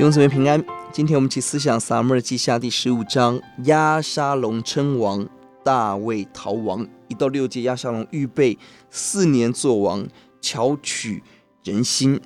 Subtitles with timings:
[0.00, 5.28] 弟兄姊妹平安，今天我们一起思想撒母耳记下第十五章，押沙龙称王，
[5.62, 6.88] 大卫逃亡。
[7.08, 8.56] 一到六节，押沙龙预备
[8.88, 10.08] 四年做王，
[10.40, 11.22] 巧取
[11.62, 12.18] 人心。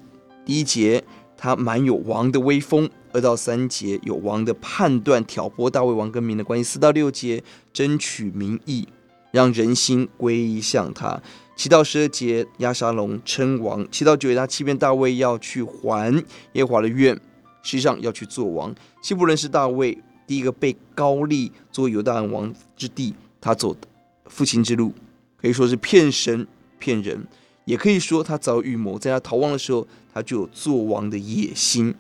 [0.47, 1.03] 第一节，
[1.37, 8.87] 他满有王的威风；二到三节，有王的判断，挑拨大卫王跟民的关系；四到六节，争取民意，
[9.33, 11.21] 让人心归向他；
[11.57, 17.21] 七到十二节，押沙龙称王；七到九节，他欺骗大卫要去还耶和华的愿。
[17.65, 18.73] 实际上要去做王。
[19.03, 23.81] 希伯仑是大卫第一个被高利做犹大王之地，他走的
[24.27, 24.93] 复兴之路，
[25.37, 26.47] 可以说是骗神
[26.79, 27.27] 骗人，
[27.65, 31.93] 也可以说他早预谋，在他逃亡的时候，他就有做王的野心。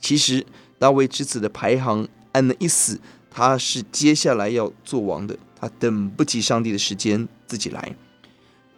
[0.00, 0.44] 其实
[0.78, 7.94] 大卫之子的排行按了一死，他是接下来要做王的，他等不及上帝的时间，自己来。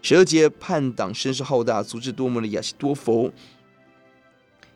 [0.03, 3.33] 十二节叛党声势浩大，足智多谋的亚希多弗。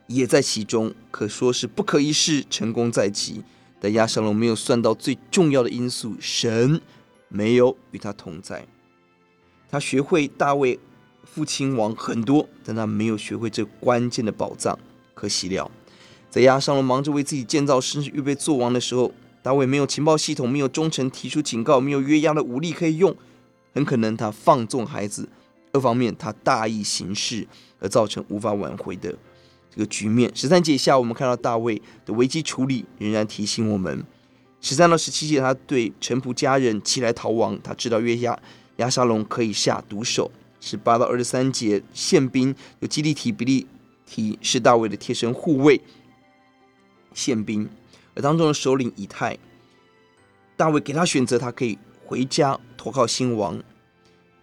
[0.08, 3.42] 也在其中，可说是不可一世，成功在即。
[3.78, 6.80] 但押沙龙没有算到最重要的因素，神
[7.28, 8.66] 没有与他同在。
[9.70, 10.80] 他学会大卫
[11.24, 14.76] 父亲王很多，但他没有学会这关键的宝藏。
[15.14, 15.70] 可惜了，
[16.30, 19.12] 在押沙龙忙着为自己建造，甚至预备做王的时候，
[19.42, 23.14] 大卫没有情报系统，没有忠臣提出警告，没有约押的武力可以用，
[23.74, 25.28] 很可能他放纵孩子。
[25.72, 27.46] 二方面，他大意行事，
[27.78, 29.14] 而造成无法挽回的。
[29.70, 34.04] 这个局面，十三节以下，我们看到大卫的危机处理，仍然提醒我们。
[34.60, 38.36] 十三到十七节，他对臣仆家人起来逃亡，他知道约押
[38.76, 40.30] 押沙龙可以下毒手。
[40.60, 43.66] 十八到二十三节，宪兵有基利提、比利
[44.04, 45.80] 提是大卫的贴身护卫，
[47.14, 47.68] 宪兵，
[48.14, 49.38] 而当中的首领以太，
[50.56, 53.62] 大卫给他选择，他可以回家投靠新王，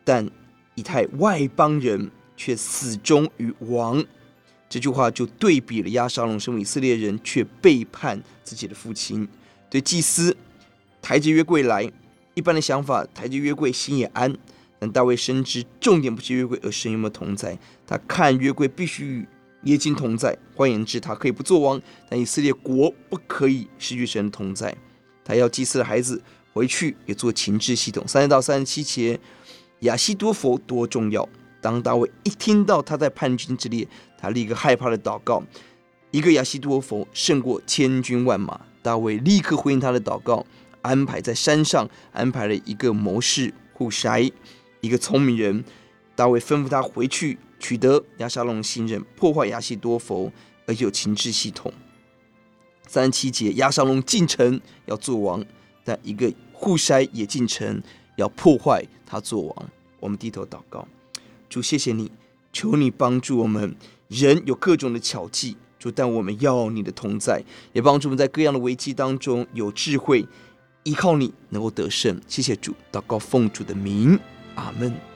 [0.06, 0.30] 但
[0.76, 4.02] 以太外邦人却死忠于王。
[4.68, 9.28] 这句话就对比了亚沙龙身为以色列人，却背叛自己的父亲。
[9.70, 10.36] 对祭司
[11.02, 11.92] 抬着约柜来，
[12.34, 14.36] 一般的想法，抬着约柜心也安。
[14.78, 17.58] 但大卫深知重点不是约柜，而神有没有同在。
[17.88, 19.28] 他看约柜必须与
[19.64, 20.38] 耶金同在。
[20.54, 24.76] 换言之，他可以不做王，但以色列国不可以失去神的同在。
[25.24, 26.22] 他要祭司的孩子
[26.54, 28.06] 回去也做情治系统。
[28.08, 29.20] 三十到三十七节，
[29.82, 31.28] 亚西多弗多重要。
[31.66, 33.88] 当大卫一听到他在叛军之列，
[34.20, 35.42] 他立刻害怕的祷告
[36.12, 40.46] ：“一个亚西多弗胜过千军万马。”大卫立刻回应他的祷告，
[40.84, 44.32] 安排在山上安排了一个谋士户筛，
[44.82, 45.66] 一个聪明人。
[46.16, 50.32] 大卫吩咐他回去取得亚沙龙信任，破坏亚西多弗，
[50.68, 51.74] 而且有情治系统。
[52.88, 55.44] 三七节，亚沙龙进城要做王，
[55.84, 57.82] 但一个户筛也进城
[58.18, 59.70] 要破坏他做王。
[60.00, 60.88] 我们低头祷告。
[61.50, 62.12] 主，谢谢你，
[62.52, 63.76] 求你帮助我们。
[64.08, 70.28] 人有各种的巧计，主，但我们要你的同在，也帮助我们在各样的危机当中有智慧，
[70.84, 72.22] 依靠你能够得胜。
[72.28, 74.20] 谢谢主，祷告奉主的名，
[74.54, 75.15] 阿门。